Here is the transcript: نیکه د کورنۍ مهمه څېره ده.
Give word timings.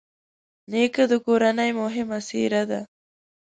نیکه 0.71 1.03
د 1.11 1.13
کورنۍ 1.25 1.71
مهمه 1.81 2.19
څېره 2.27 2.63
ده. 2.69 2.81